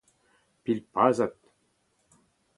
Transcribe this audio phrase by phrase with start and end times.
[0.63, 1.37] Pilpazat